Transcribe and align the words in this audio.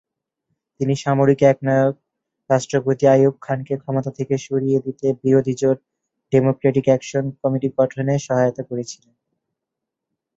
তিনি 0.79 0.93
সামরিক 1.03 1.39
একনায়ক 1.43 1.95
রাষ্ট্রপতি 2.49 3.05
আইয়ুব 3.07 3.35
খানকে 3.41 3.73
ক্ষমতা 3.81 4.11
থেকে 4.17 4.35
সরিয়ে 4.47 4.79
দিতে 4.85 5.07
বিরোধী 5.23 5.53
জোট 5.61 5.79
ডেমোক্র্যাটিক 6.31 6.85
অ্যাকশন 6.89 7.25
কমিটি 7.41 7.67
গঠনে 7.77 8.13
সহায়তা 8.27 8.63
করেছিলেন। 8.69 9.13